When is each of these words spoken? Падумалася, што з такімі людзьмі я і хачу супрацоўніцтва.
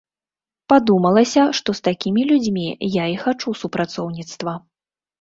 Падумалася, 0.71 1.43
што 1.59 1.69
з 1.81 1.85
такімі 1.89 2.21
людзьмі 2.33 2.67
я 3.01 3.09
і 3.15 3.23
хачу 3.27 3.49
супрацоўніцтва. 3.63 4.61